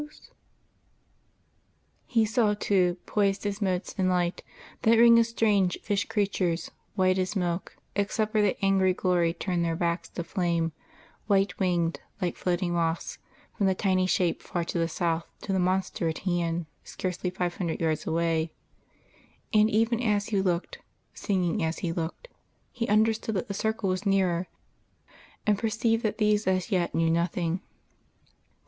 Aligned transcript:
_He 2.07 2.25
saw, 2.25 2.55
too, 2.55 2.97
poised 3.05 3.45
as 3.45 3.61
motes 3.61 3.93
in 3.99 4.09
light, 4.09 4.41
that 4.81 4.97
ring 4.97 5.19
of 5.19 5.27
strange 5.27 5.77
fish 5.83 6.05
creatures, 6.05 6.71
white 6.95 7.19
as 7.19 7.35
milk, 7.35 7.77
except 7.95 8.33
where 8.33 8.41
the 8.41 8.57
angry 8.65 8.95
glory 8.95 9.31
turned 9.31 9.63
their 9.63 9.75
backs 9.75 10.09
to 10.09 10.23
flame, 10.23 10.71
white 11.27 11.59
winged 11.59 11.99
like 12.19 12.35
floating 12.35 12.73
moths, 12.73 13.19
from 13.55 13.67
the 13.67 13.75
tiny 13.75 14.07
shape 14.07 14.41
far 14.41 14.63
to 14.63 14.79
the 14.79 14.87
south 14.87 15.27
to 15.43 15.53
the 15.53 15.59
monster 15.59 16.09
at 16.09 16.17
hand 16.25 16.65
scarcely 16.83 17.29
five 17.29 17.57
hundred 17.57 17.79
yards 17.79 18.07
away; 18.07 18.53
and 19.53 19.69
even 19.69 20.01
as 20.01 20.29
he 20.29 20.41
looked, 20.41 20.79
singing 21.13 21.61
as 21.63 21.77
he 21.85 21.91
looked, 21.93 22.27
he 22.71 22.87
understood 22.87 23.35
that 23.35 23.47
the 23.47 23.53
circle 23.53 23.89
was 23.89 24.03
nearer, 24.07 24.47
and 25.45 25.59
perceived 25.59 26.01
that 26.01 26.17
these 26.17 26.47
as 26.47 26.71
yet 26.71 26.95
knew 26.95 27.11
nothing.... 27.11 27.61